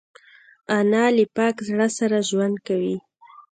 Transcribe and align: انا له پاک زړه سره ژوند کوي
انا 0.77 1.03
له 1.15 1.25
پاک 1.35 1.55
زړه 1.67 1.87
سره 1.97 2.17
ژوند 2.29 2.55
کوي 2.67 2.97